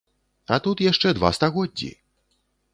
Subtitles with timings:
[0.55, 1.93] А тут яшчэ два стагоддзі!